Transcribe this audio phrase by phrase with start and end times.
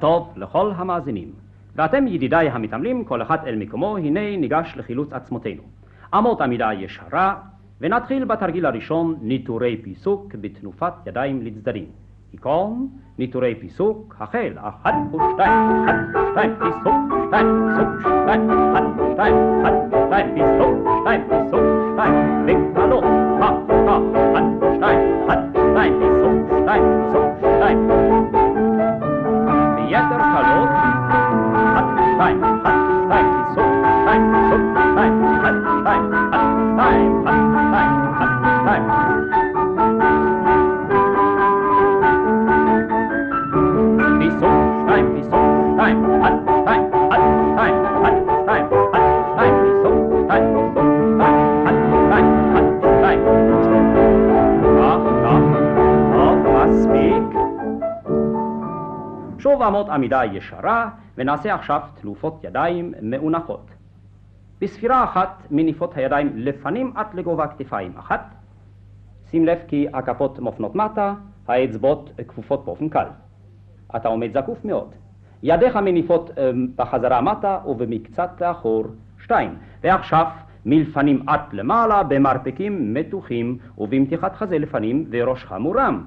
[0.00, 1.32] טוב לכל המאזינים.
[1.76, 5.62] ואתם ידידיי המתעמלים, כל אחד אל מקומו, הנה ניגש לחילוץ עצמותינו.
[6.14, 7.34] אמות עמידה ישרה,
[7.80, 11.86] ונתחיל בתרגיל הראשון, ניטורי פיסוק בתנופת ידיים לצדדים.
[12.32, 12.88] היכון,
[13.18, 16.94] ניטורי פיסוק, החל, אחת ושתיים, אחת ושתיים, פיסוק,
[17.28, 21.62] שתיים, פיסוק, שתיים, אחת ושתיים, אחת ושתיים, פיסוק, שתיים, פיסוק,
[21.92, 22.14] שתיים,
[22.46, 23.27] וקלות,
[59.68, 63.70] אמות עמידה ישרה, ונעשה עכשיו תלופות ידיים מאונחות.
[64.60, 68.34] בספירה אחת מניפות הידיים לפנים עד לגובה כתפיים אחת.
[69.30, 71.14] שים לב כי הכפות מופנות מטה,
[71.48, 73.06] האצבעות כפופות באופן קל.
[73.96, 74.94] אתה עומד זקוף מאוד.
[75.42, 78.84] ידיך מניפות אה, בחזרה מטה ובמקצת לאחור.
[79.18, 79.54] שתיים.
[79.82, 80.26] ועכשיו
[80.66, 86.04] מלפנים עד למעלה במרפקים מתוחים ובמתיחת חזה לפנים וראשך מורם.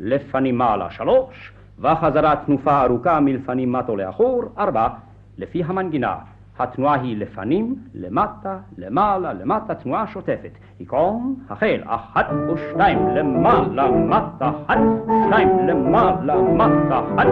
[0.00, 4.88] לפנים מעלה שלוש, וחזרה תנופה ארוכה מלפנים מטו לאחור, ארבע,
[5.38, 6.16] לפי המנגינה.
[6.58, 10.50] התנועה היא לפנים, למטה, למעלה, למטה, תנועה שוטפת.
[10.78, 14.78] היכון, החל, אחת ושתיים, למעלה, מטה, אחת,
[15.26, 17.26] שתיים, למעלה, מטה, אחת,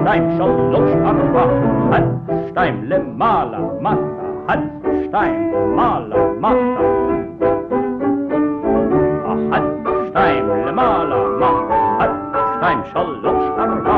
[0.00, 1.44] שתיים, שלוש, ארבע,
[1.88, 2.02] אחת,
[2.48, 3.98] שתיים, למעלה, מטה,
[4.46, 4.58] אחת,
[5.04, 7.06] שתיים, למעלה, מטה.
[10.16, 12.10] שתיים, למעלה, מטה, אחת,
[12.56, 13.95] שתיים, שלוש, ארבע.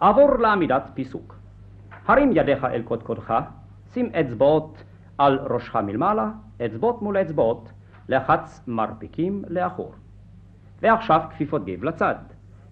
[0.00, 1.34] עבור לעמידת פיסוק.
[2.06, 3.34] הרים ידיך אל קודקודך,
[3.92, 4.84] שים אצבעות
[5.18, 6.30] על ראשך מלמעלה,
[6.66, 7.72] אצבעות מול אצבעות,
[8.08, 9.92] לחץ מרפיקים לאחור.
[10.82, 12.14] ועכשיו כפיפות גב לצד.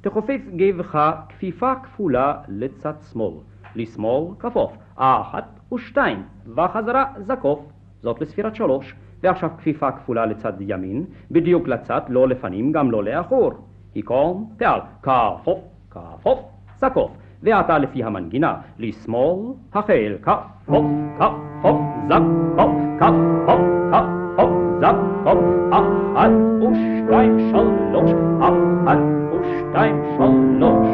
[0.00, 3.34] תכופף גבך כפיפה כפולה לצד שמאל.
[3.76, 6.22] לשמאל כפוף, אחת ושתיים,
[6.56, 7.60] וחזרה זקוף,
[8.02, 8.94] זאת לספירת שלוש.
[9.22, 13.52] ועכשיו כפיפה כפולה לצד ימין, בדיוק לצד, לא לפנים, גם לא לאחור.
[13.94, 15.58] היכון, פעל, כפוף,
[15.90, 17.10] כפוף, זקוף.
[17.42, 20.84] ועתה לפי המנגינה, לשמאל, החל, כפוף,
[21.18, 23.60] כפוף, זקוף, כפוף,
[23.92, 24.50] כפוף,
[24.80, 25.38] זקוף,
[25.72, 28.10] אחת ושתיים, שלוש,
[28.40, 28.98] אחת
[29.32, 30.88] ושתיים, שלוש.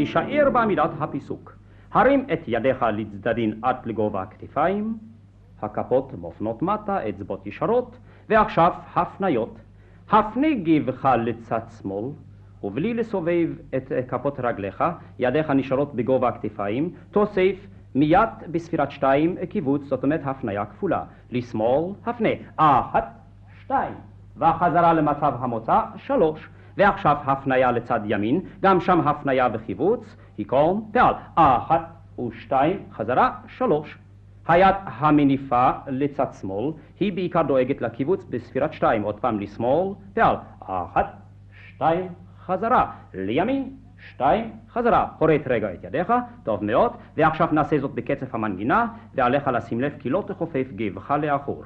[0.00, 1.56] הישאר בעמידת הפיסוק.
[1.92, 4.98] הרים את ידיך לצדדים עד לגובה הכתפיים,
[5.62, 7.98] הכפות מופנות מטה, אצבעות ישרות,
[8.28, 9.58] ועכשיו הפניות.
[10.10, 12.04] הפני גבך לצד שמאל,
[12.62, 14.84] ובלי לסובב את כפות רגליך,
[15.18, 21.04] ידיך נשארות בגובה הכתפיים, תוסיף מיד בספירת שתיים קיבוץ, זאת אומרת הפניה כפולה.
[21.30, 22.28] לשמאל, הפנה.
[22.56, 23.18] אחת,
[23.60, 23.94] שתיים.
[24.36, 26.48] וחזרה למצב המוצא, שלוש.
[26.76, 31.14] ועכשיו הפניה לצד ימין, גם שם הפניה וקיבוץ, היכון, פעל.
[31.34, 31.90] אחת
[32.26, 33.98] ושתיים, חזרה, שלוש.
[34.48, 39.02] היד המניפה לצד שמאל, היא בעיקר דואגת לקיבוץ בספירת שתיים.
[39.02, 40.36] עוד פעם לשמאל, פעל.
[40.60, 41.16] אחת,
[41.68, 42.08] שתיים,
[42.46, 42.90] חזרה.
[43.14, 43.70] לימין,
[44.08, 45.06] שתיים, חזרה.
[45.18, 46.12] הורט רגע את ידיך,
[46.42, 51.64] טוב מאוד, ועכשיו נעשה זאת בקצב המנגינה, ועליך לשים לב כי לא תכופף גבך לאחור.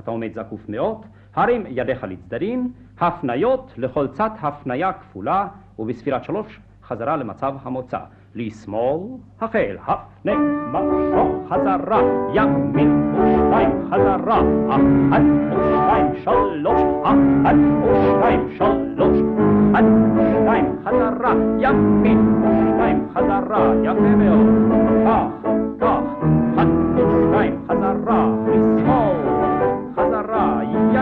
[0.00, 5.46] אתה עומד זקוף מאוד, הרים ידיך לצדדים, הפניות לכל צד הפניה כפולה,
[5.78, 7.98] ובספירת שלוש חזרה למצב המוצא.
[8.36, 9.00] לשמאל,
[9.40, 10.32] החל, הפנה,
[10.72, 12.00] משוך, חזרה,
[12.34, 19.18] ימין ושתיים, חזרה, אחת ושתיים, שלוש, אחת ושתיים, שלוש,
[19.72, 19.84] אחת
[20.16, 24.46] ושתיים, חזרה, ימין ושתיים, חזרה, יפה מאוד,
[25.06, 25.48] כך,
[25.80, 26.02] כך,
[26.54, 26.66] אחת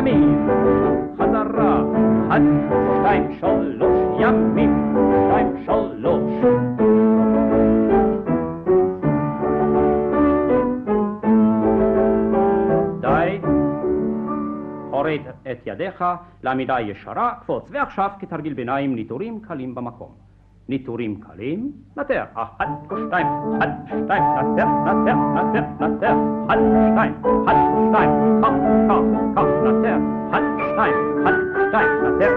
[0.07, 0.49] ימין,
[1.15, 1.83] חזרה,
[2.29, 2.43] אחת,
[2.99, 4.95] שתיים, שלוש, ימין,
[5.29, 6.45] שתיים, שלוש.
[14.91, 16.05] הוריד את ידיך
[16.43, 17.69] לעמידה ישרה, קפוץ.
[17.71, 20.34] ועכשיו כתרגיל ביניים ניטורים קלים במקום.
[20.69, 23.27] ניטורים קלים, נטר, אחת ושתיים,
[23.59, 26.15] אחת ושתיים, נטר, נטר, נטר, נטר,
[26.47, 27.15] אחת ושתיים,
[27.45, 28.11] אחת ושתיים,
[28.43, 28.51] כך,
[28.89, 29.03] כך,
[29.37, 29.99] כך, נטר,
[30.31, 32.33] אחת ושתיים, אחת ושתיים, נטר,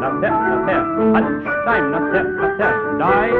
[0.00, 0.82] נטר, נטר,
[1.12, 3.30] אחת ושתיים, נטר, נטר, די,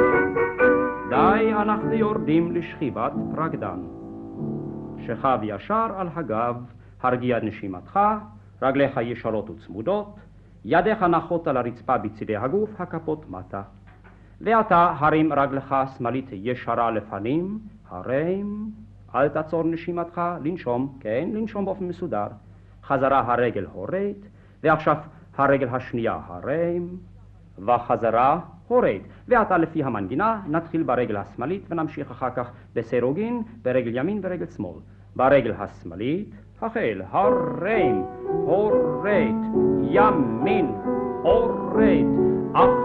[1.09, 3.81] די, אנחנו יורדים לשכיבת רקדן.
[5.07, 6.57] שכב ישר על הגב,
[7.03, 8.01] הרגיע נשימתך,
[8.63, 10.17] רגליך ישרות וצמודות,
[10.65, 13.63] ידיך נחות על הרצפה בצדי הגוף, הכפות מטה.
[14.41, 17.59] ועתה הרים רגלך השמאלית ישרה לפנים,
[17.89, 18.71] הרים,
[19.15, 22.27] אל תעצור נשימתך, לנשום, כן, לנשום באופן מסודר.
[22.85, 24.17] חזרה הרגל הורד,
[24.63, 24.97] ועכשיו
[25.37, 26.97] הרגל השנייה הרים,
[27.59, 29.01] וחזרה הורד.
[29.29, 34.79] ועתה לפי המנגינה נתחיל ברגל השמאלית ונמשיך אחר כך בסירוגין, ברגל ימין ורגל שמאל.
[35.17, 36.31] ברגל השמאלית,
[36.63, 39.35] החל, הרים, הורד,
[39.83, 40.75] ימין,
[41.23, 42.07] הורד,
[42.55, 42.84] אחת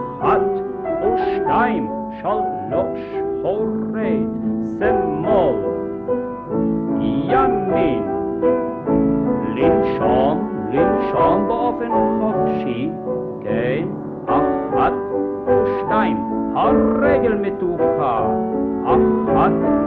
[1.50, 1.90] ושתיים,
[2.22, 3.00] שלוש,
[3.42, 4.28] הורד,
[4.78, 5.54] שמאל,
[7.00, 8.02] ימין,
[9.56, 11.88] לנשום, לנשום באופן
[12.20, 12.90] חופשי,
[13.42, 13.88] כן,
[14.26, 14.92] אחת
[15.46, 16.16] ושתיים,
[16.54, 18.26] הרגל מתוחה,
[18.84, 19.79] אחת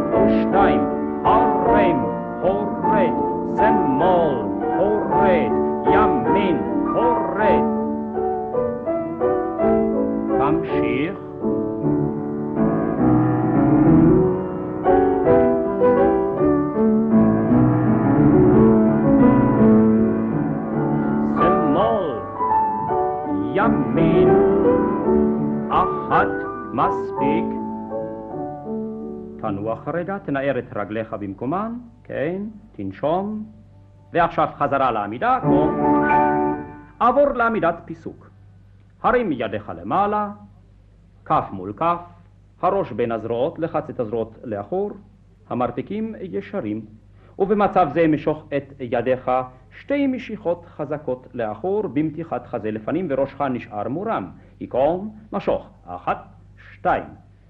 [23.83, 24.29] ימין,
[25.69, 26.27] אחת
[26.73, 27.45] מספיק.
[29.41, 32.41] תנוח רגע, תנער את רגליך במקומן, כן,
[32.71, 33.43] תנשום,
[34.13, 35.71] ועכשיו חזרה לעמידה, כמו...
[36.99, 38.29] עבור לעמידת פיסוק.
[39.03, 40.31] הרים ידיך למעלה,
[41.25, 41.99] כף מול כף,
[42.61, 44.91] הראש בין הזרועות, לחץ את הזרועות לאחור,
[45.49, 46.85] המרפקים ישרים,
[47.39, 49.31] ובמצב זה משוך את ידיך
[49.79, 54.31] שתי משיכות חזקות לאחור במתיחת חזה לפנים וראשך נשאר מורם.
[54.59, 56.27] היכון, משוך, אחת,
[56.71, 57.03] שתיים.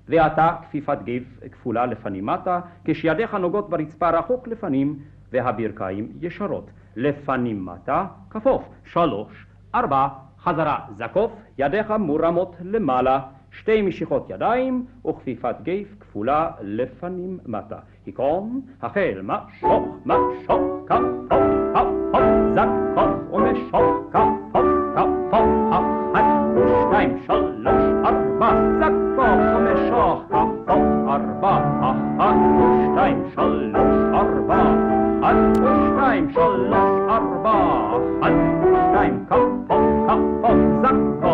[0.08, 5.00] ועתה כפיפת גב כפולה לפנים מטה, כשידיך נוגעות ברצפה רחוק לפנים
[5.32, 6.72] והברכיים ישרות.
[6.96, 10.08] לפנים מטה, כפוף, שלוש, ארבע,
[10.40, 13.20] חזרה זקוף, ידיך מורמות למעלה,
[13.52, 17.80] שתי משיכות ידיים וכפיפת גב כפולה לפנים מטה.
[18.06, 21.34] היכון, החל, משוך, משוך, כפוף,
[21.74, 22.22] כפוף,
[22.56, 26.24] זקוף ומשוך, כפוף, כפוף, אחת,
[26.88, 32.36] שתיים, שלוש, ארבע, זקוף ומשוך, כפוף, ארבע, אחת,
[32.84, 34.62] שתיים, שלוש, ארבע,
[35.22, 37.52] אחת, שתיים, שלוש, ארבע,
[38.22, 38.34] אחת,
[38.90, 39.50] שתיים, כפוף,
[40.08, 41.33] כפוף, זקוף, כפוף.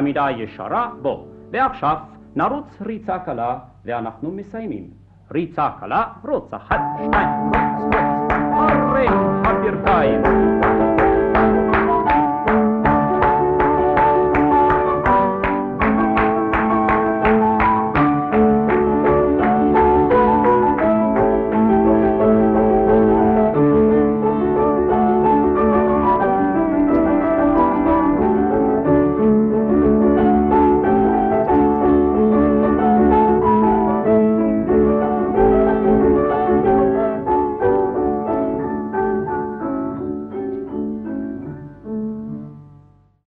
[0.00, 1.24] לעמידה ישרה, בוא.
[1.50, 1.96] ועכשיו
[2.36, 4.84] נרוץ ריצה קלה ואנחנו מסיימים.
[5.32, 9.06] ריצה קלה, רוץ אחת, שתיים, רוץ, רוץ, הרי
[9.44, 10.69] הברכיים.